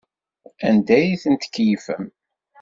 Anda 0.67 0.93
ay 0.99 1.19
ten-tkeyyfem? 1.23 2.05